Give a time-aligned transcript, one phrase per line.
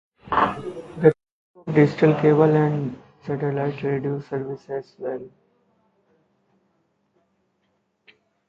[0.97, 1.13] This is
[1.53, 5.29] true of digital cable and satellite radio services, as well.